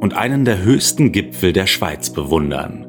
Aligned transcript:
und 0.00 0.14
einen 0.14 0.44
der 0.44 0.62
höchsten 0.62 1.12
Gipfel 1.12 1.52
der 1.52 1.66
Schweiz 1.66 2.10
bewundern. 2.10 2.86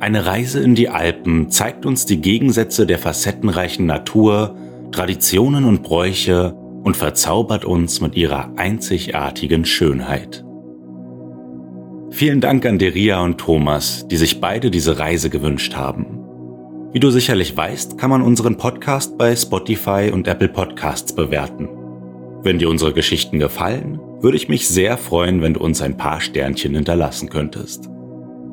Eine 0.00 0.26
Reise 0.26 0.60
in 0.60 0.74
die 0.74 0.88
Alpen 0.88 1.50
zeigt 1.50 1.84
uns 1.84 2.06
die 2.06 2.20
Gegensätze 2.20 2.86
der 2.86 2.98
facettenreichen 2.98 3.86
Natur, 3.86 4.56
Traditionen 4.92 5.64
und 5.64 5.82
Bräuche 5.82 6.54
und 6.84 6.96
verzaubert 6.96 7.64
uns 7.64 8.00
mit 8.00 8.16
ihrer 8.16 8.52
einzigartigen 8.56 9.64
Schönheit. 9.64 10.44
Vielen 12.10 12.40
Dank 12.40 12.64
an 12.64 12.78
Deria 12.78 13.22
und 13.22 13.38
Thomas, 13.38 14.06
die 14.08 14.16
sich 14.16 14.40
beide 14.40 14.70
diese 14.70 14.98
Reise 14.98 15.30
gewünscht 15.30 15.76
haben. 15.76 16.18
Wie 16.92 17.00
du 17.00 17.10
sicherlich 17.10 17.54
weißt, 17.54 17.98
kann 17.98 18.08
man 18.08 18.22
unseren 18.22 18.56
Podcast 18.56 19.18
bei 19.18 19.36
Spotify 19.36 20.10
und 20.12 20.26
Apple 20.26 20.48
Podcasts 20.48 21.12
bewerten. 21.12 21.68
Wenn 22.42 22.58
dir 22.58 22.70
unsere 22.70 22.92
Geschichten 22.92 23.40
gefallen, 23.40 23.98
würde 24.20 24.36
ich 24.36 24.48
mich 24.48 24.68
sehr 24.68 24.96
freuen, 24.96 25.42
wenn 25.42 25.54
du 25.54 25.60
uns 25.60 25.82
ein 25.82 25.96
paar 25.96 26.20
Sternchen 26.20 26.74
hinterlassen 26.74 27.28
könntest. 27.28 27.88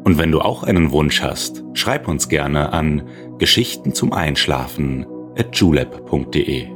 Und 0.03 0.17
wenn 0.17 0.31
du 0.31 0.41
auch 0.41 0.63
einen 0.63 0.91
Wunsch 0.91 1.21
hast, 1.21 1.63
schreib 1.73 2.07
uns 2.07 2.29
gerne 2.29 2.73
an 2.73 3.03
Geschichten 3.37 3.93
zum 3.93 4.11
Einschlafen 4.11 5.05
at 5.37 5.55
julep.de. 5.55 6.67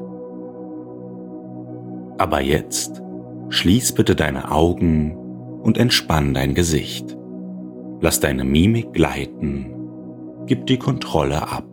Aber 2.17 2.41
jetzt 2.41 3.01
schließ 3.49 3.94
bitte 3.94 4.16
deine 4.16 4.51
Augen 4.51 5.16
und 5.63 5.77
entspann 5.77 6.33
dein 6.33 6.53
Gesicht. 6.53 7.17
Lass 8.01 8.19
deine 8.19 8.44
Mimik 8.44 8.94
gleiten, 8.94 9.73
gib 10.45 10.67
die 10.67 10.77
Kontrolle 10.77 11.51
ab. 11.51 11.66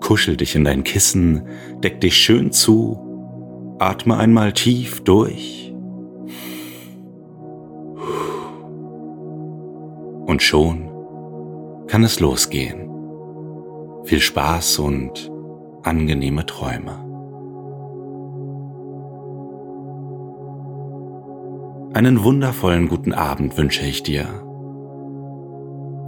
Kuschel 0.00 0.36
dich 0.36 0.54
in 0.54 0.64
dein 0.64 0.84
Kissen, 0.84 1.46
deck 1.82 2.00
dich 2.00 2.16
schön 2.16 2.52
zu 2.52 3.05
Atme 3.78 4.16
einmal 4.16 4.52
tief 4.52 5.04
durch. 5.04 5.74
Und 10.24 10.42
schon 10.42 10.90
kann 11.86 12.02
es 12.02 12.18
losgehen. 12.18 12.88
Viel 14.04 14.20
Spaß 14.20 14.78
und 14.78 15.30
angenehme 15.82 16.46
Träume. 16.46 17.04
Einen 21.92 22.24
wundervollen 22.24 22.88
guten 22.88 23.12
Abend 23.12 23.58
wünsche 23.58 23.84
ich 23.84 24.02
dir. 24.02 24.26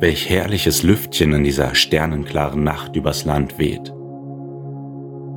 Welch 0.01 0.31
herrliches 0.31 0.83
Lüftchen 0.83 1.35
in 1.35 1.45
dieser 1.45 1.75
sternenklaren 1.75 2.65
Nacht 2.65 2.97
übers 2.97 3.27
Land 3.27 3.59
weht. 3.59 3.93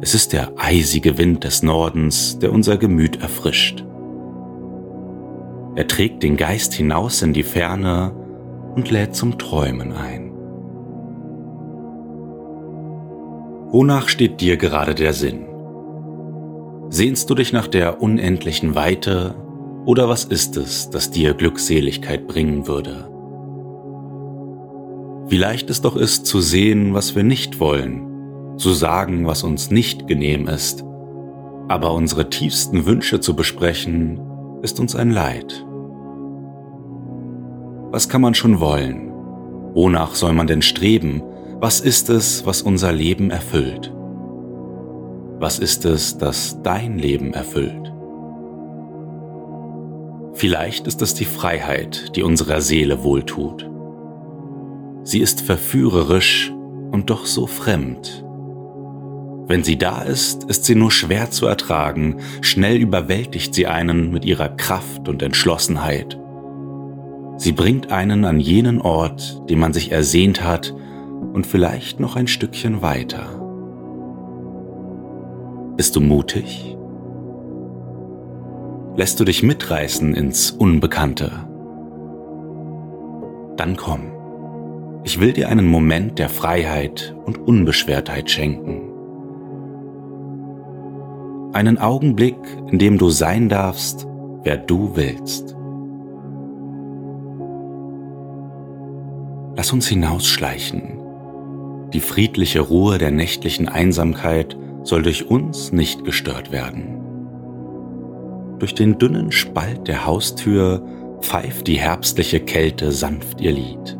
Es 0.03 0.15
ist 0.15 0.33
der 0.33 0.53
eisige 0.57 1.19
Wind 1.19 1.43
des 1.43 1.61
Nordens, 1.61 2.39
der 2.39 2.51
unser 2.51 2.77
Gemüt 2.77 3.21
erfrischt. 3.21 3.85
Er 5.75 5.87
trägt 5.87 6.23
den 6.23 6.37
Geist 6.37 6.73
hinaus 6.73 7.21
in 7.21 7.33
die 7.33 7.43
Ferne 7.43 8.11
und 8.75 8.89
lädt 8.89 9.15
zum 9.15 9.37
Träumen 9.37 9.93
ein. 9.93 10.31
Wonach 13.71 14.09
steht 14.09 14.41
dir 14.41 14.57
gerade 14.57 14.95
der 14.95 15.13
Sinn? 15.13 15.45
Sehnst 16.89 17.29
du 17.29 17.35
dich 17.35 17.53
nach 17.53 17.67
der 17.67 18.01
unendlichen 18.01 18.73
Weite 18.73 19.35
oder 19.85 20.09
was 20.09 20.25
ist 20.25 20.57
es, 20.57 20.89
das 20.89 21.11
dir 21.11 21.35
Glückseligkeit 21.35 22.25
bringen 22.27 22.67
würde? 22.67 23.07
Wie 25.29 25.37
leicht 25.37 25.69
es 25.69 25.79
doch 25.81 25.95
ist 25.95 26.25
zu 26.25 26.41
sehen, 26.41 26.95
was 26.95 27.15
wir 27.15 27.23
nicht 27.23 27.59
wollen 27.59 28.10
zu 28.61 28.71
sagen, 28.71 29.25
was 29.25 29.43
uns 29.43 29.71
nicht 29.71 30.07
genehm 30.07 30.47
ist, 30.47 30.85
aber 31.67 31.93
unsere 31.93 32.29
tiefsten 32.29 32.85
Wünsche 32.85 33.19
zu 33.19 33.35
besprechen, 33.35 34.19
ist 34.61 34.79
uns 34.79 34.95
ein 34.95 35.11
Leid. 35.11 35.65
Was 37.91 38.07
kann 38.07 38.21
man 38.21 38.35
schon 38.35 38.59
wollen? 38.59 39.11
Wonach 39.73 40.15
soll 40.15 40.33
man 40.33 40.47
denn 40.47 40.61
streben? 40.61 41.23
Was 41.59 41.79
ist 41.79 42.09
es, 42.09 42.45
was 42.45 42.61
unser 42.61 42.91
Leben 42.91 43.31
erfüllt? 43.31 43.93
Was 45.39 45.59
ist 45.59 45.85
es, 45.85 46.17
das 46.17 46.61
dein 46.61 46.97
Leben 46.97 47.33
erfüllt? 47.33 47.91
Vielleicht 50.33 50.87
ist 50.87 51.01
es 51.01 51.13
die 51.13 51.25
Freiheit, 51.25 52.15
die 52.15 52.23
unserer 52.23 52.61
Seele 52.61 53.03
wohltut. 53.03 53.69
Sie 55.03 55.19
ist 55.19 55.41
verführerisch 55.41 56.53
und 56.91 57.09
doch 57.09 57.25
so 57.25 57.47
fremd, 57.47 58.23
wenn 59.51 59.65
sie 59.65 59.77
da 59.77 60.01
ist, 60.01 60.45
ist 60.45 60.63
sie 60.63 60.75
nur 60.75 60.91
schwer 60.91 61.29
zu 61.29 61.45
ertragen, 61.45 62.21
schnell 62.39 62.77
überwältigt 62.77 63.53
sie 63.53 63.67
einen 63.67 64.09
mit 64.09 64.23
ihrer 64.23 64.47
Kraft 64.47 65.09
und 65.09 65.21
Entschlossenheit. 65.21 66.17
Sie 67.35 67.51
bringt 67.51 67.91
einen 67.91 68.23
an 68.23 68.39
jenen 68.39 68.79
Ort, 68.79 69.41
den 69.49 69.59
man 69.59 69.73
sich 69.73 69.91
ersehnt 69.91 70.41
hat, 70.41 70.73
und 71.33 71.45
vielleicht 71.45 71.99
noch 71.99 72.15
ein 72.15 72.27
Stückchen 72.27 72.81
weiter. 72.81 73.25
Bist 75.75 75.97
du 75.97 75.99
mutig? 75.99 76.77
Lässt 78.95 79.19
du 79.19 79.25
dich 79.25 79.43
mitreißen 79.43 80.13
ins 80.13 80.51
Unbekannte? 80.51 81.29
Dann 83.57 83.75
komm. 83.75 84.13
Ich 85.03 85.19
will 85.19 85.33
dir 85.33 85.49
einen 85.49 85.67
Moment 85.67 86.19
der 86.19 86.29
Freiheit 86.29 87.13
und 87.25 87.37
Unbeschwertheit 87.37 88.31
schenken 88.31 88.90
einen 91.53 91.77
Augenblick, 91.77 92.37
in 92.71 92.79
dem 92.79 92.97
du 92.97 93.09
sein 93.09 93.49
darfst, 93.49 94.07
wer 94.43 94.57
du 94.57 94.95
willst. 94.95 95.55
Lass 99.55 99.71
uns 99.73 99.87
hinausschleichen. 99.87 100.99
Die 101.93 101.99
friedliche 101.99 102.61
Ruhe 102.61 102.97
der 102.97 103.11
nächtlichen 103.11 103.67
Einsamkeit 103.67 104.57
soll 104.83 105.03
durch 105.03 105.29
uns 105.29 105.71
nicht 105.71 106.05
gestört 106.05 106.51
werden. 106.51 106.97
Durch 108.59 108.73
den 108.73 108.97
dünnen 108.97 109.31
Spalt 109.31 109.87
der 109.87 110.05
Haustür 110.05 110.81
pfeift 111.21 111.67
die 111.67 111.79
herbstliche 111.79 112.39
Kälte 112.39 112.91
sanft 112.91 113.41
ihr 113.41 113.51
Lied. 113.51 113.97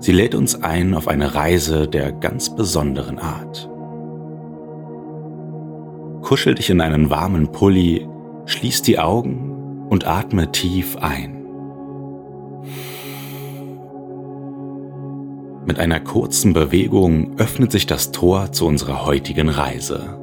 Sie 0.00 0.12
lädt 0.12 0.34
uns 0.34 0.62
ein 0.62 0.94
auf 0.94 1.08
eine 1.08 1.34
Reise 1.34 1.88
der 1.88 2.12
ganz 2.12 2.54
besonderen 2.54 3.18
Art. 3.18 3.68
Kuschel 6.28 6.54
dich 6.54 6.68
in 6.68 6.82
einen 6.82 7.08
warmen 7.08 7.52
Pulli, 7.52 8.06
schließ 8.44 8.82
die 8.82 8.98
Augen 8.98 9.86
und 9.88 10.06
atme 10.06 10.52
tief 10.52 10.98
ein. 10.98 11.42
Mit 15.64 15.78
einer 15.78 16.00
kurzen 16.00 16.52
Bewegung 16.52 17.38
öffnet 17.38 17.72
sich 17.72 17.86
das 17.86 18.12
Tor 18.12 18.52
zu 18.52 18.66
unserer 18.66 19.06
heutigen 19.06 19.48
Reise. 19.48 20.18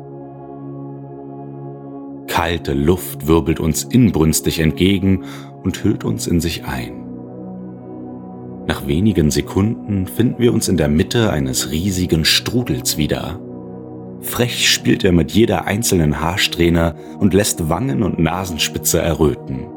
Kalte 2.28 2.74
Luft 2.74 3.26
wirbelt 3.26 3.60
uns 3.60 3.82
inbrünstig 3.82 4.60
entgegen 4.60 5.24
und 5.64 5.84
hüllt 5.84 6.04
uns 6.04 6.28
in 6.28 6.40
sich 6.40 6.66
ein. 6.66 7.04
Nach 8.68 8.86
wenigen 8.86 9.32
Sekunden 9.32 10.06
finden 10.06 10.38
wir 10.38 10.54
uns 10.54 10.68
in 10.68 10.78
der 10.78 10.88
Mitte 10.88 11.32
eines 11.32 11.72
riesigen 11.72 12.26
Strudels 12.26 12.96
wieder. 12.96 13.40
Frech 14.26 14.70
spielt 14.70 15.04
er 15.04 15.12
mit 15.12 15.32
jeder 15.32 15.66
einzelnen 15.66 16.20
Haarsträhne 16.20 16.96
und 17.20 17.34
lässt 17.34 17.70
Wangen 17.70 18.04
und 18.04 18.20
Nasenspitze 18.20 19.00
erröten. 19.00 19.68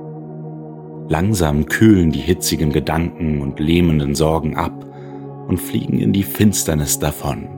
Langsam 1.08 1.66
kühlen 1.66 2.12
die 2.12 2.20
hitzigen 2.20 2.72
Gedanken 2.72 3.40
und 3.40 3.60
lähmenden 3.60 4.14
Sorgen 4.14 4.56
ab 4.56 4.84
und 5.48 5.58
fliegen 5.58 6.00
in 6.00 6.12
die 6.12 6.22
Finsternis 6.22 6.98
davon. 6.98 7.48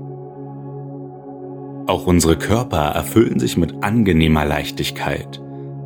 Auch 1.86 2.06
unsere 2.06 2.36
Körper 2.36 2.90
erfüllen 2.90 3.40
sich 3.40 3.56
mit 3.56 3.82
angenehmer 3.82 4.44
Leichtigkeit, 4.44 5.40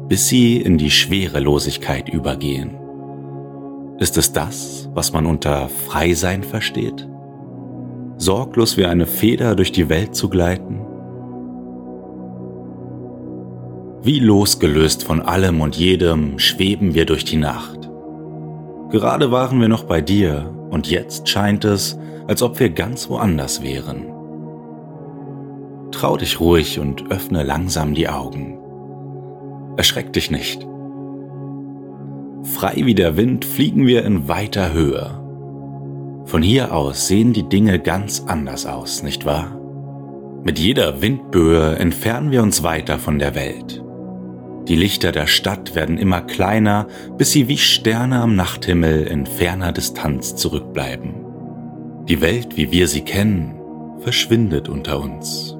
bis 0.09 0.29
sie 0.29 0.61
in 0.61 0.79
die 0.79 0.91
Schwerelosigkeit 0.91 2.09
übergehen. 2.09 2.77
Ist 3.99 4.19
es 4.19 4.33
das, 4.33 4.91
was 4.93 5.13
man 5.13 5.25
unter 5.25 5.69
Freisein 5.69 6.43
versteht? 6.43 7.09
Sorglos 8.17 8.77
wie 8.77 8.87
eine 8.87 9.07
Feder 9.07 9.55
durch 9.55 9.73
die 9.73 9.89
Welt 9.89 10.15
zu 10.15 10.29
gleiten? 10.29 10.84
Wie 14.05 14.19
losgelöst 14.19 15.03
von 15.03 15.23
allem 15.23 15.63
und 15.63 15.77
jedem 15.77 16.39
schweben 16.39 16.95
wir 16.95 17.07
durch 17.07 17.25
die 17.25 17.39
Nacht. 17.39 17.89
Gerade 18.91 19.31
waren 19.31 19.59
wir 19.63 19.69
noch 19.69 19.85
bei 19.85 20.03
dir 20.03 20.55
und 20.69 20.91
jetzt 20.91 21.27
scheint 21.27 21.65
es, 21.65 21.99
als 22.27 22.43
ob 22.43 22.61
wir 22.61 22.69
ganz 22.69 23.09
woanders 23.09 23.63
wären. 23.63 24.05
Trau 25.91 26.19
dich 26.19 26.39
ruhig 26.39 26.79
und 26.79 27.11
öffne 27.11 27.45
langsam 27.45 27.95
die 27.95 28.11
Augen. 28.11 28.59
Erschreck 29.79 30.13
dich 30.13 30.31
nicht. 30.31 30.67
Frei 32.43 32.83
wie 32.85 32.95
der 32.95 33.17
Wind 33.17 33.47
fliegen 33.47 33.87
wir 33.87 34.05
in 34.05 34.29
weiter 34.29 34.75
Höhe. 34.75 35.19
Von 36.27 36.43
hier 36.43 36.75
aus 36.75 37.09
sehen 37.09 37.33
die 37.33 37.49
Dinge 37.49 37.79
ganz 37.79 38.23
anders 38.27 38.67
aus, 38.67 39.03
nicht 39.03 39.25
wahr? 39.25 39.59
Mit 40.43 40.59
jeder 40.59 41.01
Windböe 41.01 41.77
entfernen 41.77 42.31
wir 42.33 42.43
uns 42.43 42.63
weiter 42.63 42.99
von 42.99 43.19
der 43.19 43.35
Welt. 43.35 43.84
Die 44.69 44.77
Lichter 44.77 45.13
der 45.13 45.27
Stadt 45.27 45.75
werden 45.75 45.99
immer 45.99 46.23
kleiner, 46.23 46.87
bis 47.19 47.33
sie 47.33 47.49
wie 47.49 47.59
Sterne 47.59 48.21
am 48.21 48.35
Nachthimmel 48.35 49.07
in 49.07 49.27
ferner 49.27 49.73
Distanz 49.73 50.37
zurückbleiben. 50.37 51.15
Die 52.09 52.23
Welt, 52.23 52.57
wie 52.57 52.73
wir 52.73 52.89
sie 52.89 53.03
kennen, 53.03 53.55
verschwindet 54.01 54.71
unter 54.71 55.01
uns. 55.01 55.55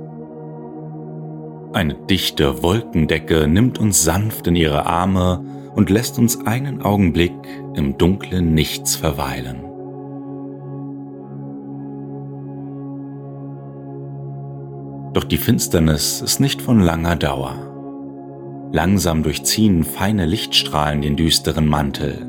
Eine 1.75 1.95
dichte 1.95 2.63
Wolkendecke 2.63 3.47
nimmt 3.47 3.79
uns 3.79 4.05
sanft 4.05 4.47
in 4.47 4.57
ihre 4.57 4.87
Arme 4.87 5.45
und 5.75 5.91
lässt 5.91 6.19
uns 6.19 6.47
einen 6.47 6.81
Augenblick 6.81 7.33
im 7.75 7.99
dunklen 7.99 8.55
Nichts 8.55 8.97
verweilen. 8.97 9.65
Doch 15.13 15.25
die 15.25 15.37
Finsternis 15.37 16.23
ist 16.23 16.41
nicht 16.41 16.63
von 16.63 16.81
langer 16.81 17.17
Dauer. 17.17 17.74
Langsam 18.75 19.23
durchziehen 19.23 19.85
feine 19.85 20.27
Lichtstrahlen 20.27 21.01
den 21.01 21.15
düsteren 21.15 21.69
Mantel. 21.69 22.29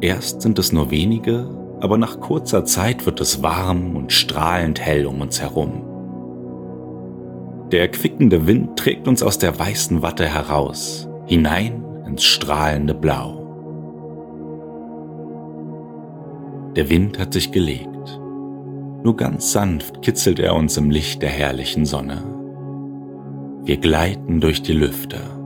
Erst 0.00 0.42
sind 0.42 0.58
es 0.58 0.72
nur 0.72 0.90
wenige, 0.90 1.48
aber 1.78 1.98
nach 1.98 2.18
kurzer 2.18 2.64
Zeit 2.64 3.06
wird 3.06 3.20
es 3.20 3.44
warm 3.44 3.94
und 3.94 4.12
strahlend 4.12 4.80
hell 4.80 5.06
um 5.06 5.20
uns 5.20 5.40
herum. 5.40 5.84
Der 7.70 7.82
erquickende 7.82 8.48
Wind 8.48 8.76
trägt 8.76 9.06
uns 9.06 9.22
aus 9.22 9.38
der 9.38 9.56
weißen 9.56 10.02
Watte 10.02 10.26
heraus, 10.26 11.08
hinein 11.26 11.84
ins 12.08 12.24
strahlende 12.24 12.94
Blau. 12.94 13.36
Der 16.74 16.90
Wind 16.90 17.20
hat 17.20 17.32
sich 17.32 17.52
gelegt. 17.52 18.20
Nur 19.04 19.16
ganz 19.16 19.52
sanft 19.52 20.02
kitzelt 20.02 20.40
er 20.40 20.56
uns 20.56 20.76
im 20.76 20.90
Licht 20.90 21.22
der 21.22 21.30
herrlichen 21.30 21.86
Sonne. 21.86 22.24
Wir 23.62 23.76
gleiten 23.76 24.40
durch 24.40 24.62
die 24.62 24.72
Lüfte, 24.72 25.37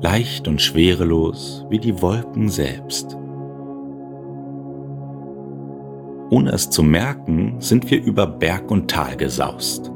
leicht 0.00 0.46
und 0.48 0.60
schwerelos 0.60 1.64
wie 1.70 1.78
die 1.78 2.00
Wolken 2.02 2.48
selbst. 2.48 3.16
Ohne 6.30 6.50
es 6.50 6.70
zu 6.70 6.82
merken, 6.82 7.56
sind 7.60 7.90
wir 7.90 8.02
über 8.02 8.26
Berg 8.26 8.70
und 8.70 8.90
Tal 8.90 9.16
gesaust. 9.16 9.90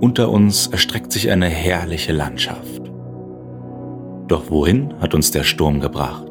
Unter 0.00 0.30
uns 0.30 0.66
erstreckt 0.66 1.10
sich 1.12 1.30
eine 1.30 1.48
herrliche 1.48 2.12
Landschaft. 2.12 2.82
Doch 4.28 4.50
wohin 4.50 4.94
hat 5.00 5.14
uns 5.14 5.30
der 5.30 5.44
Sturm 5.44 5.80
gebracht? 5.80 6.30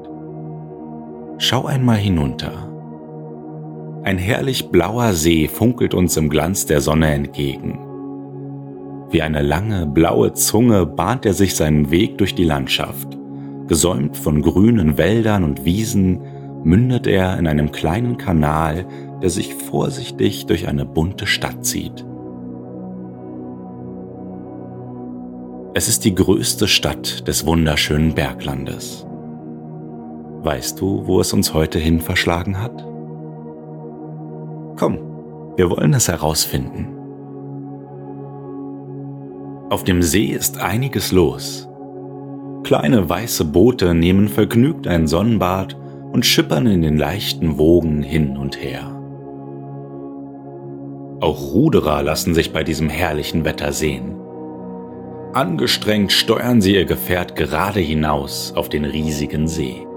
Schau 1.40 1.66
einmal 1.66 1.98
hinunter. 1.98 2.70
Ein 4.04 4.18
herrlich 4.18 4.70
blauer 4.70 5.14
See 5.14 5.48
funkelt 5.48 5.94
uns 5.94 6.18
im 6.18 6.30
Glanz 6.30 6.66
der 6.66 6.82
Sonne 6.82 7.12
entgegen. 7.14 7.80
Wie 9.14 9.22
eine 9.22 9.44
lange 9.44 9.86
blaue 9.86 10.34
Zunge 10.34 10.88
bahnt 10.88 11.28
er 11.28 11.36
sich 11.36 11.56
seinen 11.56 11.92
Weg 11.92 12.18
durch 12.18 12.34
die 12.34 12.46
Landschaft. 12.46 13.16
Gesäumt 13.68 14.18
von 14.18 14.42
grünen 14.42 14.98
Wäldern 14.98 15.44
und 15.44 15.66
Wiesen 15.66 16.20
mündet 16.64 17.06
er 17.06 17.38
in 17.38 17.46
einem 17.46 17.72
kleinen 17.72 18.18
Kanal, 18.18 18.88
der 19.22 19.30
sich 19.30 19.54
vorsichtig 19.54 20.48
durch 20.48 20.68
eine 20.68 20.84
bunte 20.84 21.28
Stadt 21.28 21.64
zieht. 21.64 22.04
Es 25.76 25.88
ist 25.88 26.06
die 26.06 26.16
größte 26.16 26.68
Stadt 26.68 27.28
des 27.28 27.46
wunderschönen 27.46 28.16
Berglandes. 28.16 29.06
Weißt 30.42 30.82
du, 30.82 31.06
wo 31.06 31.20
es 31.20 31.32
uns 31.34 31.54
heute 31.54 31.78
hin 31.78 32.02
verschlagen 32.02 32.60
hat? 32.60 32.84
Komm, 34.76 34.98
wir 35.56 35.70
wollen 35.70 35.94
es 35.94 36.08
herausfinden. 36.08 36.93
Auf 39.74 39.84
dem 39.84 40.04
See 40.04 40.26
ist 40.26 40.62
einiges 40.62 41.12
los. 41.12 41.68
Kleine 42.62 43.10
weiße 43.10 43.44
Boote 43.44 43.96
nehmen 43.96 44.28
vergnügt 44.28 44.86
ein 44.86 45.08
Sonnenbad 45.08 45.76
und 46.12 46.28
schippern 46.28 46.68
in 46.68 46.84
den 46.84 46.96
leichten 46.96 47.58
Wogen 47.58 48.04
hin 48.04 48.38
und 48.38 48.62
her. 48.62 48.96
Auch 51.22 51.56
Ruderer 51.56 52.04
lassen 52.04 52.36
sich 52.36 52.54
bei 52.54 52.64
diesem 52.64 52.88
herrlichen 52.88 53.46
Wetter 53.46 53.74
sehen. 53.74 54.14
Angestrengt 55.34 56.12
steuern 56.12 56.62
sie 56.62 56.76
ihr 56.76 56.86
Gefährt 56.86 57.36
gerade 57.36 57.80
hinaus 57.80 58.54
auf 58.56 58.70
den 58.70 58.86
riesigen 58.86 59.48
See. 59.48 59.88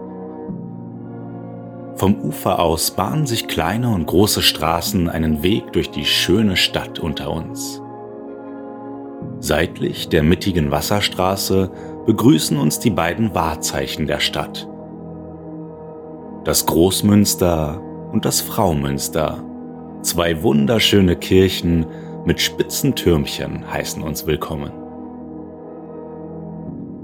Vom 1.97 2.19
Ufer 2.23 2.61
aus 2.61 2.93
bahnen 2.93 3.27
sich 3.27 3.47
kleine 3.47 3.91
und 3.91 4.07
große 4.07 4.41
Straßen 4.41 5.11
einen 5.11 5.43
Weg 5.43 5.75
durch 5.75 5.91
die 5.91 6.07
schöne 6.07 6.57
Stadt 6.57 6.99
unter 6.99 7.31
uns. 7.31 7.83
Seitlich 9.41 10.09
der 10.09 10.23
mittigen 10.23 10.71
Wasserstraße 10.71 11.71
begrüßen 12.07 12.57
uns 12.57 12.79
die 12.79 12.91
beiden 12.91 13.35
Wahrzeichen 13.35 14.07
der 14.07 14.21
Stadt. 14.21 14.69
Das 16.45 16.65
Großmünster 16.67 17.81
und 18.13 18.25
das 18.25 18.41
Fraumünster, 18.41 19.45
zwei 20.03 20.43
wunderschöne 20.43 21.17
Kirchen 21.17 21.87
mit 22.25 22.41
spitzen 22.41 22.95
Türmchen 22.95 23.71
heißen 23.71 24.03
uns 24.03 24.27
willkommen. 24.27 24.73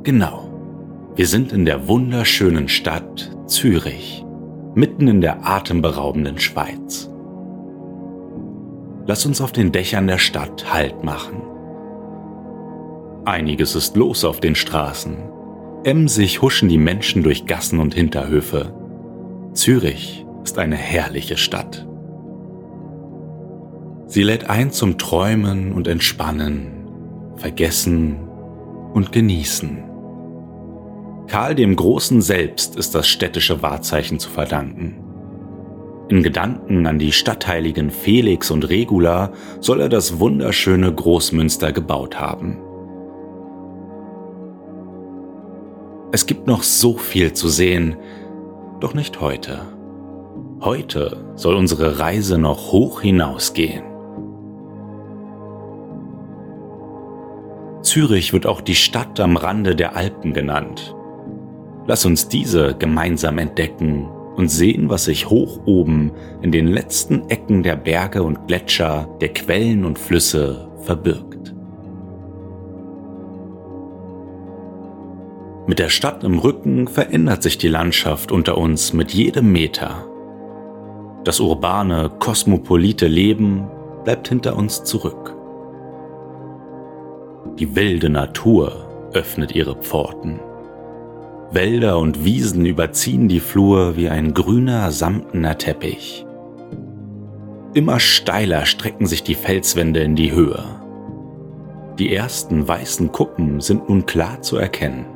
Genau, 0.05 0.49
wir 1.15 1.27
sind 1.27 1.53
in 1.53 1.65
der 1.65 1.87
wunderschönen 1.87 2.69
Stadt 2.69 3.31
Zürich 3.47 4.25
mitten 4.75 5.07
in 5.07 5.21
der 5.21 5.47
atemberaubenden 5.47 6.39
Schweiz. 6.39 7.11
Lass 9.07 9.27
uns 9.27 9.41
auf 9.41 9.53
den 9.53 9.71
Dächern 9.71 10.07
der 10.07 10.19
Stadt 10.19 10.73
Halt 10.73 11.05
machen. 11.05 11.52
Einiges 13.25 13.77
ist 13.77 13.97
los 13.97 14.25
auf 14.25 14.41
den 14.41 14.57
Straßen. 14.57 15.17
Emsig 15.85 16.43
huschen 16.43 16.69
die 16.69 16.79
Menschen 16.79 17.23
durch 17.23 17.47
Gassen 17.47 17.79
und 17.79 17.95
Hinterhöfe. 17.95 18.75
Zürich 19.53 20.27
ist 20.43 20.59
eine 20.59 20.77
herrliche 20.77 21.37
Stadt. 21.37 21.87
Sie 24.07 24.25
lädt 24.25 24.51
ein 24.51 24.73
zum 24.73 24.99
Träumen 24.99 25.73
und 25.73 25.87
Entspannen, 25.87 26.89
Vergessen 27.37 28.17
und 28.93 29.13
Genießen. 29.13 29.85
Karl 31.29 31.55
dem 31.55 31.77
Großen 31.77 32.21
selbst 32.23 32.77
ist 32.77 32.95
das 32.95 33.09
städtische 33.09 33.63
Wahrzeichen 33.63 34.19
zu 34.19 34.31
verdanken. 34.31 34.97
In 36.09 36.25
Gedanken 36.25 36.87
an 36.87 36.99
die 36.99 37.13
Stadtheiligen 37.13 37.91
Felix 37.91 38.51
und 38.51 38.69
Regula 38.69 39.33
soll 39.61 39.81
er 39.81 39.89
das 39.89 40.19
wunderschöne 40.19 40.93
Großmünster 40.93 41.73
gebaut 41.73 42.21
haben. 42.21 42.59
Es 46.15 46.27
gibt 46.27 46.47
noch 46.47 46.63
so 46.63 46.99
viel 46.99 47.33
zu 47.33 47.49
sehen, 47.49 47.97
doch 48.81 48.93
nicht 48.93 49.23
heute. 49.23 49.63
Heute 50.61 51.25
soll 51.37 51.57
unsere 51.57 51.99
Reise 51.99 52.37
noch 52.37 52.71
hoch 52.71 53.01
hinausgehen. 53.01 53.83
Zürich 57.81 58.35
wird 58.35 58.47
auch 58.47 58.61
die 58.61 58.75
Stadt 58.75 59.19
am 59.21 59.39
Rande 59.39 59.75
der 59.75 59.97
Alpen 59.97 60.35
genannt. 60.35 60.95
Lass 61.87 62.05
uns 62.05 62.29
diese 62.29 62.75
gemeinsam 62.75 63.39
entdecken 63.39 64.07
und 64.37 64.51
sehen, 64.51 64.91
was 64.91 65.07
sich 65.07 65.31
hoch 65.31 65.61
oben 65.65 66.13
in 66.43 66.53
den 66.53 66.67
letzten 66.67 67.31
Ecken 67.31 67.63
der 67.63 67.77
Berge 67.77 68.23
und 68.23 68.47
Gletscher, 68.49 69.09
der 69.23 69.33
Quellen 69.33 69.87
und 69.87 69.99
Flüsse 69.99 70.69
verbirgt. 70.83 71.32
Mit 75.73 75.79
der 75.79 75.89
Stadt 75.89 76.23
im 76.23 76.39
Rücken 76.39 76.87
verändert 76.87 77.43
sich 77.43 77.57
die 77.57 77.69
Landschaft 77.69 78.31
unter 78.31 78.59
uns 78.59 78.93
mit 78.93 79.15
jedem 79.15 79.53
Meter. 79.53 80.07
Das 81.25 81.41
urbane, 81.41 82.11
kosmopolite 82.19 83.07
Leben 83.07 83.71
bleibt 84.05 84.29
hinter 84.29 84.55
uns 84.55 84.85
zurück. 84.85 85.35
Die 87.59 87.75
wilde 87.75 88.11
Natur 88.11 88.87
öffnet 89.15 89.55
ihre 89.55 89.75
Pforten. 89.77 90.41
Wälder 91.53 91.99
und 91.99 92.23
Wiesen 92.23 92.67
überziehen 92.67 93.29
die 93.29 93.41
Flur 93.41 93.97
wie 93.97 94.11
ein 94.11 94.35
grüner, 94.35 94.91
samtener 94.91 95.57
Teppich. 95.57 96.27
Immer 97.73 97.99
steiler 97.99 98.67
strecken 98.67 99.07
sich 99.07 99.23
die 99.23 99.37
Felswände 99.37 100.01
in 100.01 100.17
die 100.17 100.33
Höhe. 100.33 100.63
Die 101.99 102.15
ersten 102.15 102.69
weißen 102.69 103.11
Kuppen 103.11 103.63
sind 103.63 103.89
nun 103.89 104.05
klar 104.05 104.43
zu 104.43 104.59
erkennen. 104.59 105.12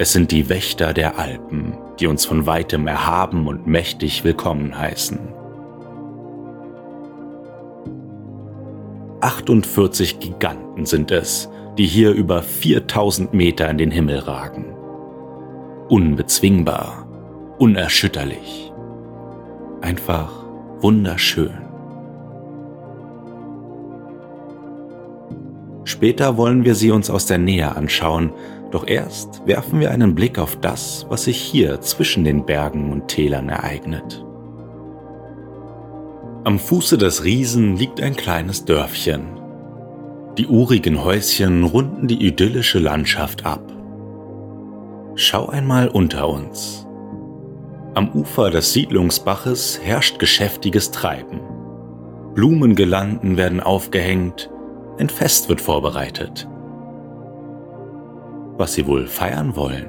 Es 0.00 0.12
sind 0.12 0.30
die 0.30 0.48
Wächter 0.48 0.94
der 0.94 1.18
Alpen, 1.18 1.74
die 1.98 2.06
uns 2.06 2.24
von 2.24 2.46
weitem 2.46 2.86
erhaben 2.86 3.46
und 3.46 3.66
mächtig 3.66 4.24
willkommen 4.24 4.78
heißen. 4.78 5.18
48 9.20 10.18
Giganten 10.18 10.86
sind 10.86 11.10
es, 11.10 11.50
die 11.76 11.84
hier 11.84 12.12
über 12.12 12.40
4000 12.40 13.34
Meter 13.34 13.68
in 13.68 13.76
den 13.76 13.90
Himmel 13.90 14.20
ragen. 14.20 14.74
Unbezwingbar, 15.90 17.06
unerschütterlich. 17.58 18.72
Einfach 19.82 20.32
wunderschön. 20.80 21.58
Später 25.84 26.38
wollen 26.38 26.64
wir 26.64 26.74
sie 26.74 26.90
uns 26.90 27.10
aus 27.10 27.26
der 27.26 27.36
Nähe 27.36 27.76
anschauen, 27.76 28.32
doch 28.70 28.86
erst 28.86 29.46
werfen 29.46 29.80
wir 29.80 29.90
einen 29.90 30.14
Blick 30.14 30.38
auf 30.38 30.56
das, 30.56 31.06
was 31.08 31.24
sich 31.24 31.36
hier 31.36 31.80
zwischen 31.80 32.24
den 32.24 32.44
Bergen 32.44 32.92
und 32.92 33.08
Tälern 33.08 33.48
ereignet. 33.48 34.24
Am 36.44 36.58
Fuße 36.58 36.96
des 36.96 37.24
Riesen 37.24 37.76
liegt 37.76 38.00
ein 38.00 38.16
kleines 38.16 38.64
Dörfchen. 38.64 39.38
Die 40.38 40.46
urigen 40.46 41.04
Häuschen 41.04 41.64
runden 41.64 42.08
die 42.08 42.26
idyllische 42.26 42.78
Landschaft 42.78 43.44
ab. 43.44 43.60
Schau 45.16 45.48
einmal 45.48 45.88
unter 45.88 46.28
uns. 46.28 46.86
Am 47.94 48.10
Ufer 48.12 48.50
des 48.50 48.72
Siedlungsbaches 48.72 49.80
herrscht 49.82 50.18
geschäftiges 50.18 50.92
Treiben. 50.92 51.40
Blumengirlanden 52.34 53.36
werden 53.36 53.60
aufgehängt, 53.60 54.48
ein 54.98 55.08
Fest 55.08 55.48
wird 55.48 55.60
vorbereitet. 55.60 56.48
Was 58.60 58.74
sie 58.74 58.86
wohl 58.86 59.06
feiern 59.06 59.56
wollen? 59.56 59.88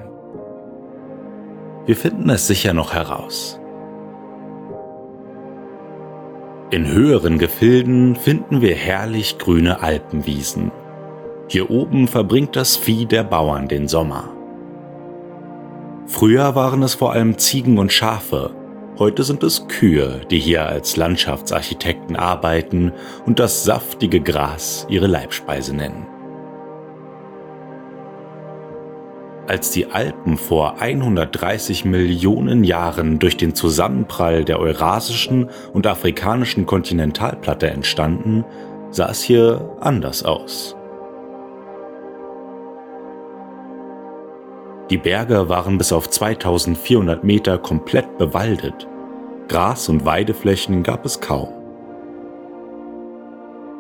Wir 1.86 1.98
finden 1.98 2.30
es 2.30 2.48
sicher 2.48 2.74
noch 2.74 2.94
heraus. 2.94 3.60
In 6.70 6.88
höheren 6.88 7.38
Gefilden 7.38 8.16
finden 8.16 8.62
wir 8.62 8.74
herrlich 8.74 9.38
grüne 9.40 9.84
Alpenwiesen. 9.84 10.72
Hier 11.50 11.70
oben 11.70 12.08
verbringt 12.08 12.56
das 12.56 12.78
Vieh 12.78 13.06
der 13.06 13.26
Bauern 13.26 13.68
den 13.68 13.90
Sommer. 13.90 14.30
Früher 16.06 16.56
waren 16.56 16.82
es 16.82 16.96
vor 16.96 17.12
allem 17.12 17.38
Ziegen 17.38 17.78
und 17.78 17.92
Schafe, 17.92 18.56
Heute 18.98 19.24
sind 19.24 19.44
es 19.44 19.68
Kühe, 19.68 20.22
die 20.30 20.40
hier 20.40 20.66
als 20.66 20.96
Landschaftsarchitekten 20.96 22.16
arbeiten 22.16 22.94
und 23.26 23.40
das 23.40 23.66
saftige 23.66 24.22
Gras 24.22 24.86
ihre 24.90 25.08
Leibspeise 25.08 25.76
nennen. 25.76 26.11
Als 29.48 29.72
die 29.72 29.88
Alpen 29.88 30.38
vor 30.38 30.80
130 30.80 31.84
Millionen 31.86 32.64
Jahren 32.64 33.18
durch 33.20 33.38
den 33.38 33.56
Zusammenprall 33.56 34.46
der 34.46 34.60
eurasischen 34.60 35.50
und 35.74 35.88
afrikanischen 35.88 36.66
Kontinentalplatte 36.66 37.70
entstanden, 37.70 38.46
sah 38.92 39.10
es 39.10 39.22
hier 39.22 39.76
anders 39.80 40.24
aus. 40.24 40.76
Die 44.92 44.98
Berge 44.98 45.50
waren 45.50 45.78
bis 45.78 45.92
auf 45.94 46.10
2400 46.10 47.24
Meter 47.24 47.58
komplett 47.58 48.18
bewaldet. 48.18 48.88
Gras- 49.48 49.90
und 49.90 50.06
Weideflächen 50.06 50.84
gab 50.84 51.06
es 51.06 51.20
kaum. 51.20 51.61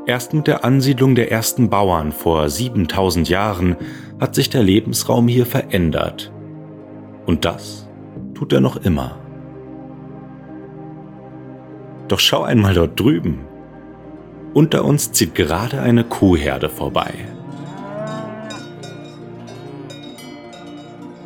Erst 0.07 0.33
mit 0.33 0.47
der 0.47 0.65
Ansiedlung 0.65 1.13
der 1.13 1.31
ersten 1.31 1.69
Bauern 1.69 2.11
vor 2.11 2.49
7000 2.49 3.29
Jahren 3.29 3.75
hat 4.19 4.33
sich 4.33 4.49
der 4.49 4.63
Lebensraum 4.63 5.27
hier 5.27 5.45
verändert. 5.45 6.31
Und 7.27 7.45
das 7.45 7.87
tut 8.33 8.51
er 8.51 8.61
noch 8.61 8.77
immer. 8.77 9.17
Doch 12.07 12.19
schau 12.19 12.41
einmal 12.41 12.73
dort 12.73 12.99
drüben. 12.99 13.41
Unter 14.55 14.85
uns 14.85 15.11
zieht 15.11 15.35
gerade 15.35 15.81
eine 15.81 16.03
Kuhherde 16.03 16.67
vorbei. 16.67 17.13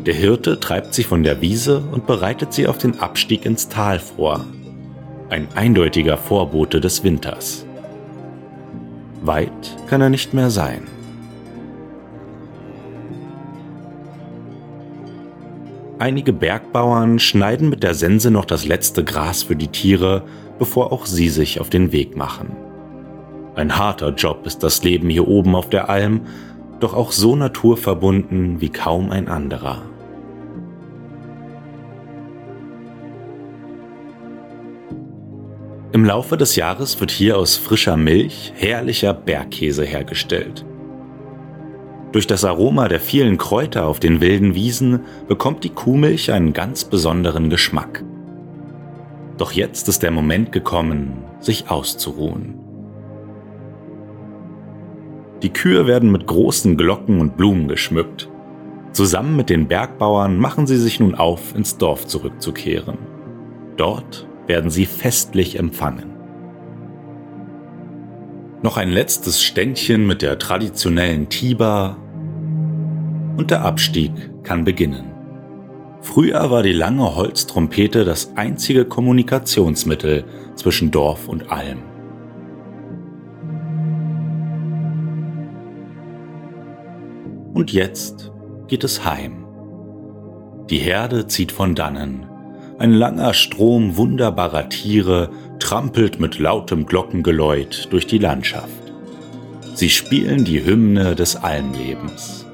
Der 0.06 0.14
Hirte 0.14 0.60
treibt 0.60 0.94
sie 0.94 1.04
von 1.04 1.24
der 1.24 1.42
Wiese 1.42 1.82
und 1.92 2.06
bereitet 2.06 2.54
sie 2.54 2.68
auf 2.68 2.78
den 2.78 3.00
Abstieg 3.00 3.46
ins 3.46 3.70
Tal 3.70 4.00
vor. 4.00 4.46
Ein 5.30 5.48
eindeutiger 5.56 6.18
Vorbote 6.18 6.82
des 6.82 7.04
Winters. 7.04 7.66
Weit 9.28 9.76
kann 9.88 10.02
er 10.02 10.10
nicht 10.10 10.34
mehr 10.34 10.50
sein. 10.50 10.84
Einige 15.98 16.34
Bergbauern 16.34 17.20
schneiden 17.20 17.70
mit 17.70 17.82
der 17.82 17.94
Sense 17.94 18.30
noch 18.30 18.46
das 18.46 18.66
letzte 18.66 19.04
Gras 19.04 19.44
für 19.44 19.56
die 19.56 19.70
Tiere, 19.70 20.24
bevor 20.60 20.92
auch 20.92 21.06
sie 21.06 21.30
sich 21.30 21.62
auf 21.62 21.70
den 21.70 21.92
Weg 21.92 22.18
machen. 22.18 22.56
Ein 23.56 23.78
harter 23.78 24.10
Job 24.10 24.46
ist 24.46 24.64
das 24.64 24.84
Leben 24.84 25.10
hier 25.10 25.28
oben 25.28 25.56
auf 25.56 25.70
der 25.70 25.90
Alm, 25.90 26.22
doch 26.82 26.94
auch 26.94 27.14
so 27.14 27.38
naturverbunden 27.38 28.60
wie 28.60 28.70
kaum 28.70 29.12
ein 29.12 29.30
anderer. 29.30 29.84
Im 35.96 36.04
Laufe 36.04 36.36
des 36.36 36.58
Jahres 36.58 37.00
wird 37.00 37.10
hier 37.10 37.38
aus 37.38 37.56
frischer 37.56 37.96
Milch 37.96 38.52
herrlicher 38.58 39.14
Bergkäse 39.14 39.86
hergestellt. 39.86 40.66
Durch 42.12 42.28
das 42.28 42.44
Aroma 42.44 42.90
der 42.90 43.00
vielen 43.00 43.38
Kräuter 43.38 43.86
auf 43.86 44.02
den 44.02 44.20
wilden 44.20 44.56
Wiesen 44.56 45.06
bekommt 45.30 45.64
die 45.64 45.70
Kuhmilch 45.70 46.34
einen 46.34 46.52
ganz 46.52 46.84
besonderen 46.84 47.50
Geschmack. 47.50 48.04
Doch 49.38 49.54
jetzt 49.54 49.88
ist 49.88 50.04
der 50.04 50.12
Moment 50.12 50.52
gekommen, 50.52 51.24
sich 51.40 51.70
auszuruhen. 51.70 52.60
Die 55.44 55.54
Kühe 55.54 55.88
werden 55.88 56.12
mit 56.12 56.28
großen 56.28 56.76
Glocken 56.76 57.22
und 57.22 57.38
Blumen 57.38 57.70
geschmückt. 57.70 58.30
Zusammen 58.92 59.38
mit 59.38 59.50
den 59.50 59.70
Bergbauern 59.70 60.36
machen 60.36 60.68
sie 60.68 60.76
sich 60.76 61.00
nun 61.00 61.16
auf, 61.16 61.56
ins 61.56 61.78
Dorf 61.78 62.06
zurückzukehren. 62.06 62.98
Dort 63.78 64.28
werden 64.48 64.70
sie 64.70 64.86
festlich 64.86 65.58
empfangen. 65.58 66.14
Noch 68.62 68.78
ein 68.78 68.90
letztes 68.90 69.44
Ständchen 69.44 70.08
mit 70.08 70.22
der 70.22 70.40
traditionellen 70.40 71.30
Tiba 71.30 71.98
und 73.38 73.52
der 73.52 73.64
Abstieg 73.64 74.12
kann 74.44 74.64
beginnen. 74.64 75.12
Früher 76.02 76.50
war 76.52 76.64
die 76.64 76.74
lange 76.74 77.16
Holztrompete 77.16 78.06
das 78.06 78.36
einzige 78.36 78.86
Kommunikationsmittel 78.86 80.24
zwischen 80.56 80.92
Dorf 80.92 81.28
und 81.28 81.52
Alm. 81.52 81.84
Und 87.54 87.72
jetzt 87.72 88.32
geht 88.68 88.84
es 88.84 89.06
heim. 89.06 89.46
Die 90.70 90.78
Herde 90.78 91.28
zieht 91.28 91.52
von 91.52 91.76
dannen 91.76 92.28
ein 92.78 92.94
langer 92.94 93.34
Strom 93.34 93.98
wunderbarer 93.98 94.70
Tiere 94.70 95.30
trampelt 95.60 96.20
mit 96.20 96.40
lautem 96.40 96.86
Glockengeläut 96.86 97.88
durch 97.92 98.06
die 98.06 98.18
Landschaft. 98.18 98.70
Sie 99.74 99.90
spielen 99.90 100.46
die 100.46 100.66
Hymne 100.66 101.16
des 101.16 101.36
Almlebens. 101.36 102.46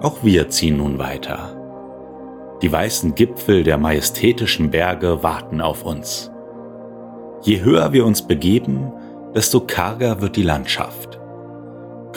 Auch 0.00 0.22
wir 0.22 0.48
ziehen 0.48 0.76
nun 0.76 0.98
weiter. 0.98 1.54
Die 2.62 2.70
weißen 2.70 3.14
Gipfel 3.14 3.64
der 3.64 3.78
majestätischen 3.78 4.70
Berge 4.70 5.22
warten 5.22 5.60
auf 5.60 5.84
uns. 5.84 6.30
Je 7.42 7.60
höher 7.60 7.92
wir 7.92 8.04
uns 8.04 8.22
begeben, 8.22 8.92
desto 9.34 9.60
karger 9.60 10.20
wird 10.20 10.36
die 10.36 10.42
Landschaft. 10.42 11.07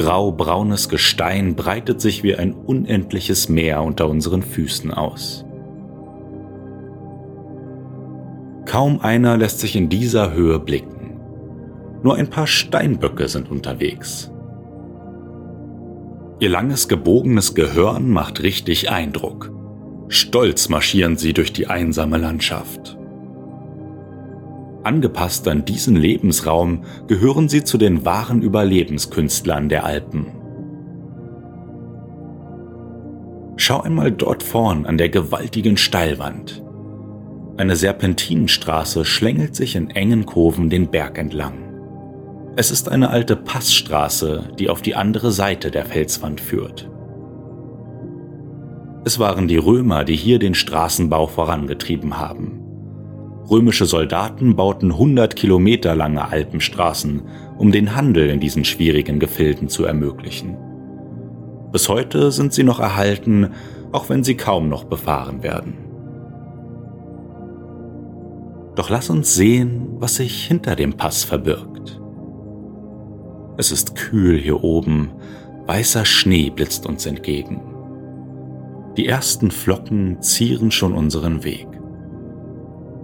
Grau-braunes 0.01 0.89
Gestein 0.89 1.55
breitet 1.55 2.01
sich 2.01 2.23
wie 2.23 2.35
ein 2.35 2.53
unendliches 2.53 3.49
Meer 3.49 3.83
unter 3.83 4.09
unseren 4.09 4.41
Füßen 4.41 4.91
aus. 4.91 5.45
Kaum 8.65 8.99
einer 8.99 9.37
lässt 9.37 9.59
sich 9.59 9.75
in 9.75 9.89
dieser 9.89 10.33
Höhe 10.33 10.57
blicken. 10.57 11.19
Nur 12.01 12.15
ein 12.15 12.31
paar 12.31 12.47
Steinböcke 12.47 13.27
sind 13.27 13.51
unterwegs. 13.51 14.31
Ihr 16.39 16.49
langes 16.49 16.87
gebogenes 16.87 17.53
Gehörn 17.53 18.09
macht 18.09 18.41
richtig 18.41 18.89
Eindruck. 18.89 19.51
Stolz 20.07 20.67
marschieren 20.67 21.15
sie 21.15 21.33
durch 21.33 21.53
die 21.53 21.67
einsame 21.67 22.17
Landschaft. 22.17 22.97
Angepasst 24.83 25.47
an 25.47 25.63
diesen 25.63 25.95
Lebensraum 25.95 26.83
gehören 27.07 27.49
sie 27.49 27.63
zu 27.63 27.77
den 27.77 28.03
wahren 28.03 28.41
Überlebenskünstlern 28.41 29.69
der 29.69 29.85
Alpen. 29.85 30.27
Schau 33.57 33.81
einmal 33.81 34.11
dort 34.11 34.41
vorn 34.41 34.87
an 34.87 34.97
der 34.97 35.09
gewaltigen 35.09 35.77
Steilwand. 35.77 36.63
Eine 37.57 37.75
Serpentinenstraße 37.75 39.05
schlängelt 39.05 39.55
sich 39.55 39.75
in 39.75 39.91
engen 39.91 40.25
Kurven 40.25 40.71
den 40.71 40.89
Berg 40.89 41.19
entlang. 41.19 41.71
Es 42.55 42.71
ist 42.71 42.89
eine 42.89 43.11
alte 43.11 43.35
Passstraße, 43.35 44.49
die 44.57 44.69
auf 44.69 44.81
die 44.81 44.95
andere 44.95 45.31
Seite 45.31 45.69
der 45.69 45.85
Felswand 45.85 46.41
führt. 46.41 46.89
Es 49.05 49.19
waren 49.19 49.47
die 49.47 49.57
Römer, 49.57 50.05
die 50.05 50.15
hier 50.15 50.39
den 50.39 50.55
Straßenbau 50.55 51.27
vorangetrieben 51.27 52.17
haben. 52.17 52.60
Römische 53.51 53.85
Soldaten 53.85 54.55
bauten 54.55 54.93
100 54.93 55.35
Kilometer 55.35 55.93
lange 55.93 56.25
Alpenstraßen, 56.25 57.21
um 57.57 57.73
den 57.73 57.97
Handel 57.97 58.29
in 58.29 58.39
diesen 58.39 58.63
schwierigen 58.63 59.19
Gefilden 59.19 59.67
zu 59.67 59.83
ermöglichen. 59.83 60.55
Bis 61.73 61.89
heute 61.89 62.31
sind 62.31 62.53
sie 62.53 62.63
noch 62.63 62.79
erhalten, 62.79 63.49
auch 63.91 64.07
wenn 64.07 64.23
sie 64.23 64.37
kaum 64.37 64.69
noch 64.69 64.85
befahren 64.85 65.43
werden. 65.43 65.73
Doch 68.75 68.89
lass 68.89 69.09
uns 69.09 69.35
sehen, 69.35 69.97
was 69.99 70.15
sich 70.15 70.45
hinter 70.45 70.77
dem 70.77 70.93
Pass 70.93 71.25
verbirgt. 71.25 71.99
Es 73.57 73.73
ist 73.73 73.95
kühl 73.97 74.37
hier 74.37 74.63
oben, 74.63 75.11
weißer 75.67 76.05
Schnee 76.05 76.49
blitzt 76.51 76.85
uns 76.85 77.05
entgegen. 77.05 77.59
Die 78.95 79.07
ersten 79.07 79.51
Flocken 79.51 80.21
zieren 80.21 80.71
schon 80.71 80.93
unseren 80.93 81.43
Weg. 81.43 81.67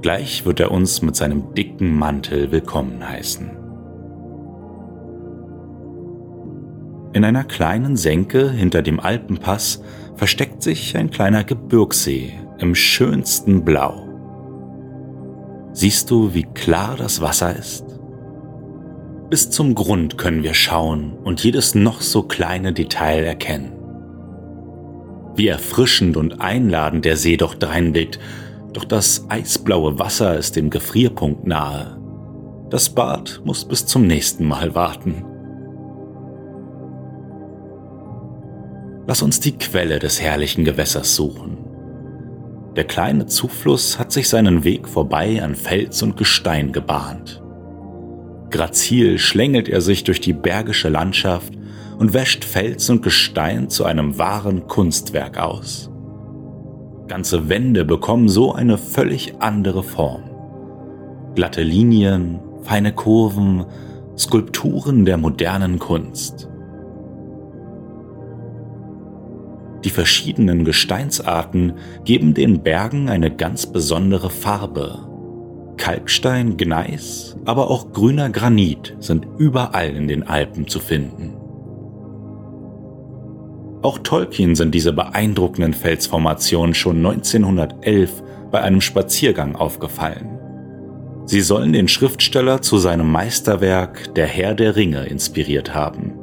Gleich 0.01 0.45
wird 0.45 0.59
er 0.59 0.71
uns 0.71 1.01
mit 1.01 1.15
seinem 1.15 1.55
dicken 1.55 1.97
Mantel 1.97 2.51
willkommen 2.51 3.07
heißen. 3.07 3.49
In 7.13 7.25
einer 7.25 7.43
kleinen 7.43 7.97
Senke 7.97 8.51
hinter 8.51 8.83
dem 8.83 8.99
Alpenpass 8.99 9.81
versteckt 10.15 10.61
sich 10.61 10.95
ein 10.95 11.09
kleiner 11.09 11.43
Gebirgssee 11.43 12.33
im 12.59 12.75
schönsten 12.75 13.65
Blau. 13.65 14.07
Siehst 15.73 16.11
du, 16.11 16.33
wie 16.35 16.43
klar 16.43 16.95
das 16.95 17.19
Wasser 17.21 17.55
ist? 17.55 17.85
Bis 19.31 19.49
zum 19.49 19.73
Grund 19.73 20.17
können 20.17 20.43
wir 20.43 20.53
schauen 20.53 21.13
und 21.23 21.43
jedes 21.43 21.73
noch 21.73 22.01
so 22.01 22.21
kleine 22.23 22.71
Detail 22.71 23.23
erkennen. 23.23 23.73
Wie 25.35 25.47
erfrischend 25.47 26.17
und 26.17 26.39
einladend 26.39 27.03
der 27.03 27.17
See 27.17 27.37
doch 27.37 27.55
dreinblickt, 27.55 28.19
doch 28.77 28.85
das 28.85 29.25
eisblaue 29.27 29.97
Wasser 29.97 30.37
ist 30.37 30.55
dem 30.55 30.69
Gefrierpunkt 30.69 31.47
nahe. 31.47 31.99
Das 32.69 32.89
Bad 32.89 33.41
muss 33.43 33.65
bis 33.65 33.87
zum 33.87 34.05
nächsten 34.05 34.45
Mal 34.45 34.75
warten. 34.75 35.25
Lass 39.07 39.23
uns 39.23 39.39
die 39.39 39.57
Quelle 39.57 39.97
des 39.97 40.21
herrlichen 40.21 40.63
Gewässers 40.63 41.15
suchen. 41.15 41.57
Der 42.75 42.83
kleine 42.83 43.25
Zufluss 43.25 43.97
hat 43.97 44.11
sich 44.11 44.29
seinen 44.29 44.63
Weg 44.63 44.87
vorbei 44.87 45.41
an 45.41 45.55
Fels 45.55 46.03
und 46.03 46.15
Gestein 46.15 46.71
gebahnt. 46.71 47.41
Grazil 48.51 49.17
schlängelt 49.17 49.69
er 49.69 49.81
sich 49.81 50.03
durch 50.03 50.21
die 50.21 50.33
bergische 50.33 50.89
Landschaft 50.89 51.51
und 51.97 52.13
wäscht 52.13 52.45
Fels 52.45 52.91
und 52.91 53.01
Gestein 53.01 53.71
zu 53.71 53.85
einem 53.85 54.19
wahren 54.19 54.67
Kunstwerk 54.67 55.39
aus. 55.39 55.89
Ganze 57.07 57.47
Wände 57.47 57.85
bekommen 57.85 58.27
so 58.27 58.53
eine 58.53 58.77
völlig 58.77 59.35
andere 59.39 59.83
Form. 59.83 60.23
Glatte 61.35 61.63
Linien, 61.63 62.39
feine 62.63 62.91
Kurven, 62.91 63.65
Skulpturen 64.17 65.05
der 65.05 65.17
modernen 65.17 65.79
Kunst. 65.79 66.49
Die 69.85 69.89
verschiedenen 69.89 70.65
Gesteinsarten 70.65 71.73
geben 72.03 72.33
den 72.33 72.61
Bergen 72.61 73.07
eine 73.07 73.33
ganz 73.33 73.67
besondere 73.67 74.29
Farbe. 74.29 75.07
Kalkstein, 75.77 76.57
Gneis, 76.57 77.37
aber 77.45 77.69
auch 77.69 77.93
grüner 77.93 78.29
Granit 78.29 78.97
sind 78.99 79.25
überall 79.37 79.95
in 79.95 80.09
den 80.09 80.23
Alpen 80.23 80.67
zu 80.67 80.79
finden. 80.79 81.36
Auch 83.81 83.99
Tolkien 83.99 84.55
sind 84.55 84.73
diese 84.73 84.91
beeindruckenden 84.91 85.73
Felsformationen 85.73 86.73
schon 86.73 86.97
1911 86.97 88.23
bei 88.51 88.61
einem 88.61 88.81
Spaziergang 88.81 89.55
aufgefallen. 89.55 90.39
Sie 91.25 91.41
sollen 91.41 91.73
den 91.73 91.87
Schriftsteller 91.87 92.61
zu 92.61 92.77
seinem 92.77 93.11
Meisterwerk 93.11 94.13
Der 94.15 94.25
Herr 94.25 94.55
der 94.55 94.75
Ringe 94.75 95.05
inspiriert 95.05 95.75
haben. 95.75 96.13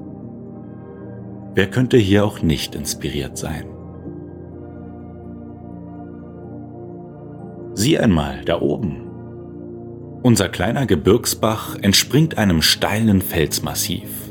Wer 1.54 1.68
könnte 1.70 1.98
hier 1.98 2.24
auch 2.24 2.42
nicht 2.42 2.74
inspiriert 2.74 3.38
sein? 3.38 3.66
Sieh 7.74 7.98
einmal 7.98 8.44
da 8.44 8.60
oben. 8.60 9.02
Unser 10.22 10.48
kleiner 10.48 10.86
Gebirgsbach 10.86 11.76
entspringt 11.82 12.38
einem 12.38 12.62
steilen 12.62 13.20
Felsmassiv. 13.20 14.23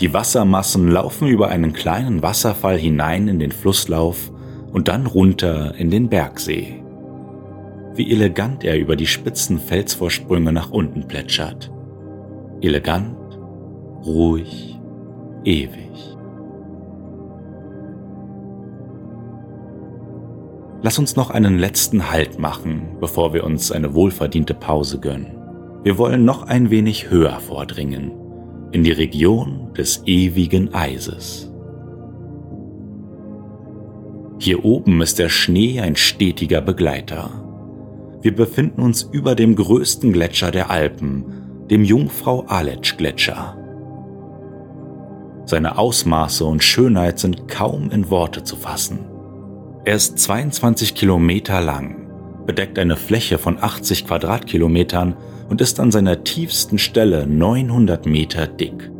Die 0.00 0.14
Wassermassen 0.14 0.88
laufen 0.88 1.26
über 1.26 1.48
einen 1.48 1.72
kleinen 1.72 2.22
Wasserfall 2.22 2.78
hinein 2.78 3.26
in 3.26 3.40
den 3.40 3.50
Flusslauf 3.50 4.30
und 4.72 4.86
dann 4.86 5.06
runter 5.06 5.74
in 5.76 5.90
den 5.90 6.08
Bergsee. 6.08 6.84
Wie 7.94 8.12
elegant 8.12 8.62
er 8.62 8.78
über 8.78 8.94
die 8.94 9.08
spitzen 9.08 9.58
Felsvorsprünge 9.58 10.52
nach 10.52 10.70
unten 10.70 11.08
plätschert. 11.08 11.72
Elegant, 12.60 13.16
ruhig, 14.04 14.78
ewig. 15.42 16.16
Lass 20.80 20.96
uns 21.00 21.16
noch 21.16 21.30
einen 21.30 21.58
letzten 21.58 22.08
Halt 22.12 22.38
machen, 22.38 22.98
bevor 23.00 23.34
wir 23.34 23.42
uns 23.42 23.72
eine 23.72 23.94
wohlverdiente 23.94 24.54
Pause 24.54 25.00
gönnen. 25.00 25.36
Wir 25.82 25.98
wollen 25.98 26.24
noch 26.24 26.44
ein 26.44 26.70
wenig 26.70 27.10
höher 27.10 27.40
vordringen 27.40 28.17
in 28.72 28.84
die 28.84 28.92
Region 28.92 29.72
des 29.76 30.02
ewigen 30.06 30.74
Eises. 30.74 31.50
Hier 34.38 34.64
oben 34.64 35.02
ist 35.02 35.18
der 35.18 35.28
Schnee 35.28 35.80
ein 35.80 35.96
stetiger 35.96 36.60
Begleiter. 36.60 37.30
Wir 38.20 38.34
befinden 38.34 38.82
uns 38.82 39.02
über 39.02 39.34
dem 39.34 39.56
größten 39.56 40.12
Gletscher 40.12 40.50
der 40.50 40.70
Alpen, 40.70 41.24
dem 41.70 41.84
Jungfrau 41.84 42.42
Aletsch 42.46 42.96
Gletscher. 42.96 43.56
Seine 45.44 45.78
Ausmaße 45.78 46.44
und 46.44 46.62
Schönheit 46.62 47.18
sind 47.18 47.48
kaum 47.48 47.90
in 47.90 48.10
Worte 48.10 48.44
zu 48.44 48.56
fassen. 48.56 49.00
Er 49.84 49.94
ist 49.94 50.18
22 50.18 50.94
Kilometer 50.94 51.60
lang, 51.60 52.44
bedeckt 52.46 52.78
eine 52.78 52.96
Fläche 52.96 53.38
von 53.38 53.56
80 53.58 54.06
Quadratkilometern 54.06 55.16
und 55.48 55.60
ist 55.60 55.80
an 55.80 55.90
seiner 55.90 56.24
tiefsten 56.24 56.78
Stelle 56.78 57.26
900 57.26 58.06
Meter 58.06 58.46
dick. 58.46 58.90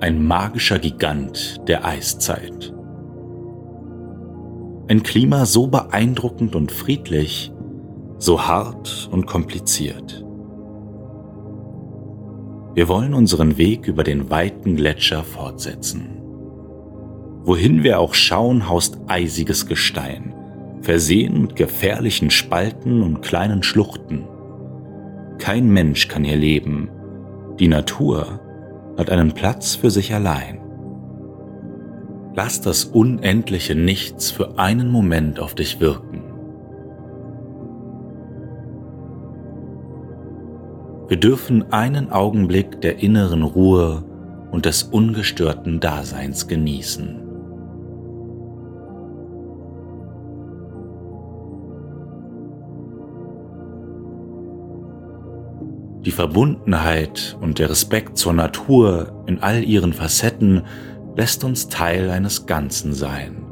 Ein 0.00 0.24
magischer 0.24 0.78
Gigant 0.78 1.56
der 1.66 1.84
Eiszeit. 1.84 2.72
Ein 4.88 5.02
Klima 5.02 5.46
so 5.46 5.66
beeindruckend 5.66 6.54
und 6.54 6.70
friedlich, 6.70 7.52
so 8.18 8.46
hart 8.46 9.08
und 9.10 9.26
kompliziert. 9.26 10.24
Wir 12.74 12.88
wollen 12.88 13.14
unseren 13.14 13.58
Weg 13.58 13.88
über 13.88 14.04
den 14.04 14.30
weiten 14.30 14.76
Gletscher 14.76 15.24
fortsetzen. 15.24 16.20
Wohin 17.42 17.82
wir 17.82 17.98
auch 18.00 18.14
schauen, 18.14 18.68
haust 18.68 18.98
eisiges 19.08 19.66
Gestein, 19.66 20.34
versehen 20.82 21.40
mit 21.40 21.56
gefährlichen 21.56 22.30
Spalten 22.30 23.02
und 23.02 23.22
kleinen 23.22 23.62
Schluchten. 23.62 24.24
Kein 25.38 25.68
Mensch 25.68 26.08
kann 26.08 26.24
hier 26.24 26.36
leben. 26.36 26.88
Die 27.58 27.68
Natur 27.68 28.40
hat 28.98 29.10
einen 29.10 29.32
Platz 29.32 29.74
für 29.74 29.90
sich 29.90 30.14
allein. 30.14 30.60
Lass 32.34 32.60
das 32.60 32.84
unendliche 32.84 33.74
Nichts 33.74 34.30
für 34.30 34.58
einen 34.58 34.90
Moment 34.90 35.40
auf 35.40 35.54
dich 35.54 35.80
wirken. 35.80 36.22
Wir 41.08 41.18
dürfen 41.18 41.72
einen 41.72 42.10
Augenblick 42.10 42.80
der 42.80 42.98
inneren 42.98 43.42
Ruhe 43.42 44.04
und 44.50 44.66
des 44.66 44.82
ungestörten 44.82 45.80
Daseins 45.80 46.48
genießen. 46.48 47.25
Die 56.06 56.12
Verbundenheit 56.12 57.36
und 57.40 57.58
der 57.58 57.68
Respekt 57.68 58.16
zur 58.16 58.32
Natur 58.32 59.24
in 59.26 59.42
all 59.42 59.64
ihren 59.64 59.92
Facetten 59.92 60.62
lässt 61.16 61.42
uns 61.42 61.66
Teil 61.68 62.10
eines 62.10 62.46
Ganzen 62.46 62.94
sein. 62.94 63.44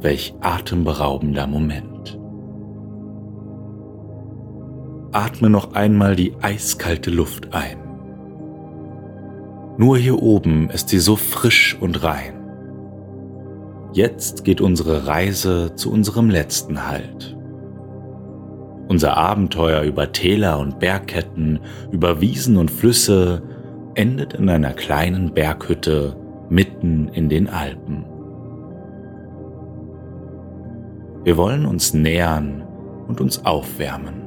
Welch 0.00 0.34
atemberaubender 0.40 1.46
Moment. 1.46 2.18
Atme 5.12 5.48
noch 5.48 5.74
einmal 5.74 6.16
die 6.16 6.34
eiskalte 6.42 7.12
Luft 7.12 7.54
ein. 7.54 7.78
Nur 9.78 9.96
hier 9.96 10.20
oben 10.20 10.70
ist 10.70 10.88
sie 10.88 10.98
so 10.98 11.14
frisch 11.14 11.78
und 11.80 12.02
rein. 12.02 12.34
Jetzt 13.92 14.44
geht 14.44 14.60
unsere 14.60 15.06
Reise 15.06 15.76
zu 15.76 15.92
unserem 15.92 16.30
letzten 16.30 16.88
Halt. 16.88 17.36
Unser 18.94 19.16
Abenteuer 19.16 19.82
über 19.82 20.12
Täler 20.12 20.60
und 20.60 20.78
Bergketten, 20.78 21.58
über 21.90 22.20
Wiesen 22.20 22.56
und 22.56 22.70
Flüsse, 22.70 23.42
endet 23.96 24.34
in 24.34 24.48
einer 24.48 24.72
kleinen 24.72 25.34
Berghütte 25.34 26.14
mitten 26.48 27.08
in 27.08 27.28
den 27.28 27.48
Alpen. 27.48 28.04
Wir 31.24 31.36
wollen 31.36 31.66
uns 31.66 31.92
nähern 31.92 32.62
und 33.08 33.20
uns 33.20 33.44
aufwärmen. 33.44 34.22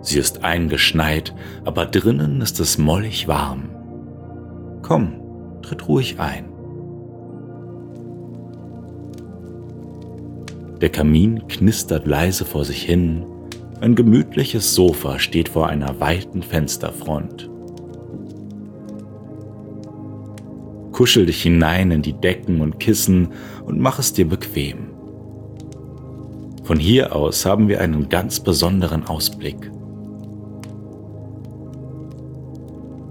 Sie 0.00 0.18
ist 0.18 0.42
eingeschneit, 0.42 1.34
aber 1.66 1.84
drinnen 1.84 2.40
ist 2.40 2.58
es 2.58 2.78
mollig 2.78 3.28
warm. 3.28 3.68
Komm, 4.80 5.20
tritt 5.60 5.88
ruhig 5.88 6.18
ein. 6.20 6.51
Der 10.82 10.90
Kamin 10.90 11.46
knistert 11.46 12.08
leise 12.08 12.44
vor 12.44 12.64
sich 12.64 12.82
hin, 12.82 13.24
ein 13.80 13.94
gemütliches 13.94 14.74
Sofa 14.74 15.20
steht 15.20 15.48
vor 15.48 15.68
einer 15.68 16.00
weiten 16.00 16.42
Fensterfront. 16.42 17.48
Kuschel 20.90 21.26
dich 21.26 21.40
hinein 21.40 21.92
in 21.92 22.02
die 22.02 22.12
Decken 22.12 22.60
und 22.60 22.80
Kissen 22.80 23.28
und 23.64 23.78
mach 23.78 24.00
es 24.00 24.12
dir 24.12 24.28
bequem. 24.28 24.88
Von 26.64 26.80
hier 26.80 27.14
aus 27.14 27.46
haben 27.46 27.68
wir 27.68 27.80
einen 27.80 28.08
ganz 28.08 28.40
besonderen 28.40 29.06
Ausblick. 29.06 29.70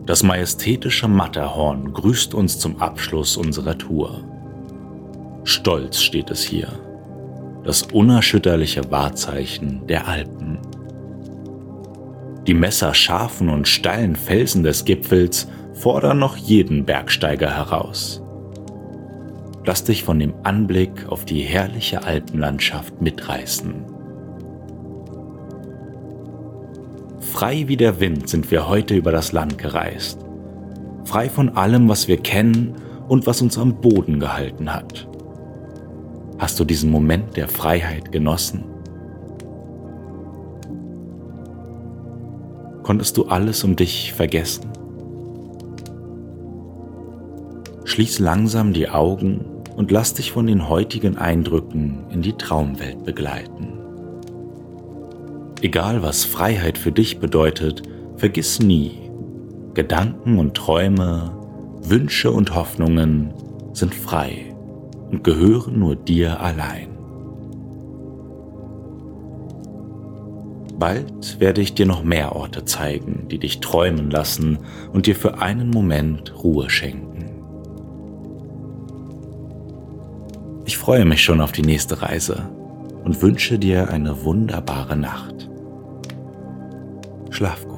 Das 0.06 0.24
majestätische 0.24 1.08
Matterhorn 1.08 1.94
grüßt 1.94 2.34
uns 2.34 2.60
zum 2.60 2.82
Abschluss 2.82 3.38
unserer 3.38 3.78
Tour. 3.78 4.26
Stolz 5.46 6.02
steht 6.02 6.30
es 6.32 6.44
hier, 6.44 6.68
das 7.63 7.84
unerschütterliche 7.84 8.89
Wahrzeichen 8.91 9.86
der 9.88 10.08
Alpen. 10.08 10.60
Die 12.47 12.54
messerscharfen 12.54 13.50
und 13.50 13.67
steilen 13.67 14.15
Felsen 14.15 14.63
des 14.63 14.86
Gipfels 14.86 15.47
fordern 15.74 16.19
noch 16.19 16.38
jeden 16.38 16.86
Bergsteiger 16.86 17.56
heraus. 17.56 18.21
Lass 19.63 19.84
dich 19.84 20.04
von 20.04 20.19
dem 20.19 20.34
Anblick 20.43 21.08
auf 21.08 21.24
die 21.26 21.41
herrliche 21.41 22.04
Alpenlandschaft 22.04 23.00
mitreißen. 23.00 23.86
Frei 27.19 27.67
wie 27.67 27.78
der 27.78 28.00
Wind 28.00 28.28
sind 28.28 28.50
wir 28.50 28.67
heute 28.67 28.95
über 28.95 29.12
das 29.12 29.32
Land 29.32 29.60
gereist. 29.60 30.19
Frei 31.06 31.30
von 31.30 31.50
allem, 31.50 31.88
was 31.89 32.08
wir 32.08 32.17
kennen 32.17 32.76
und 33.08 33.28
was 33.28 33.41
uns 33.41 33.58
am 33.58 33.82
Boden 33.82 34.19
gehalten 34.19 34.74
hat. 34.74 35.08
Hast 36.42 36.60
du 36.60 36.66
diesen 36.66 36.90
Moment 36.90 37.38
der 37.38 37.48
Freiheit 37.48 38.12
genossen? 38.12 38.64
Konntest 42.82 43.16
du 43.18 43.26
alles 43.26 43.64
um 43.64 43.76
dich 43.76 44.12
vergessen? 44.14 44.72
Schließ 47.84 48.18
langsam 48.18 48.74
die 48.74 48.90
Augen 48.90 49.46
und 49.76 49.92
lass 49.92 50.16
dich 50.16 50.32
von 50.32 50.48
den 50.48 50.68
heutigen 50.68 51.16
Eindrücken 51.16 52.06
in 52.10 52.24
die 52.24 52.34
Traumwelt 52.34 53.06
begleiten. 53.06 53.78
Egal 55.62 56.02
was 56.02 56.26
Freiheit 56.26 56.80
für 56.80 56.92
dich 56.92 57.20
bedeutet, 57.20 57.84
vergiss 58.18 58.60
nie, 58.60 59.12
Gedanken 59.76 60.40
und 60.40 60.56
Träume, 60.56 61.38
Wünsche 61.84 62.32
und 62.32 62.56
Hoffnungen 62.56 63.32
sind 63.74 63.94
frei 63.94 64.51
und 65.12 65.24
gehören 65.24 65.80
nur 65.80 65.95
dir 65.95 66.39
allein. 66.39 66.88
Bald 70.80 71.39
werde 71.39 71.62
ich 71.62 71.76
dir 71.76 71.86
noch 71.86 72.04
mehr 72.04 72.36
Orte 72.36 72.65
zeigen, 72.65 73.28
die 73.30 73.38
dich 73.38 73.60
träumen 73.60 74.10
lassen 74.10 74.58
und 74.91 75.06
dir 75.06 75.15
für 75.15 75.39
einen 75.39 75.69
Moment 75.69 76.43
Ruhe 76.43 76.71
schenken. 76.71 77.26
Ich 80.65 80.78
freue 80.78 81.06
mich 81.06 81.24
schon 81.24 81.41
auf 81.41 81.52
die 81.52 81.62
nächste 81.62 82.02
Reise 82.02 82.50
und 83.04 83.21
wünsche 83.21 83.60
dir 83.60 83.89
eine 83.89 84.24
wunderbare 84.24 84.95
Nacht. 84.95 85.50
Schlaf. 87.30 87.71